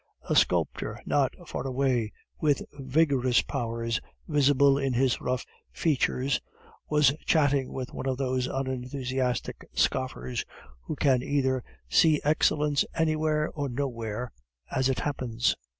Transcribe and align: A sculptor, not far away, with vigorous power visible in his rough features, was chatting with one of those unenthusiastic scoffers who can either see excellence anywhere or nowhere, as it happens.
A 0.27 0.35
sculptor, 0.35 0.99
not 1.05 1.31
far 1.47 1.67
away, 1.67 2.11
with 2.39 2.63
vigorous 2.73 3.43
power 3.43 3.87
visible 4.27 4.75
in 4.75 4.93
his 4.93 5.21
rough 5.21 5.45
features, 5.71 6.41
was 6.89 7.13
chatting 7.27 7.71
with 7.71 7.93
one 7.93 8.07
of 8.07 8.17
those 8.17 8.47
unenthusiastic 8.47 9.69
scoffers 9.75 10.43
who 10.85 10.95
can 10.95 11.21
either 11.21 11.63
see 11.87 12.19
excellence 12.23 12.83
anywhere 12.95 13.49
or 13.53 13.69
nowhere, 13.69 14.31
as 14.71 14.89
it 14.89 15.01
happens. 15.01 15.55